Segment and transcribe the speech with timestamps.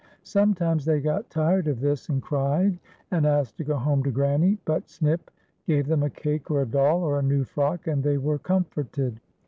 [0.23, 2.79] Sometimes they got tired of this, and cried,
[3.11, 5.29] and asked to go home to Granny; but Snip
[5.67, 9.19] gav^e them a cake or a doll or a new frock, and the\' were comforted.